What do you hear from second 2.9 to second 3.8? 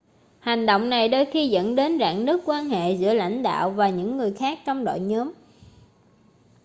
giữa lãnh đạo